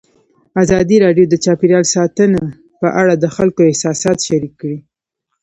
[0.63, 2.41] ازادي راډیو د چاپیریال ساتنه
[2.81, 4.79] په اړه د خلکو احساسات شریک کړي.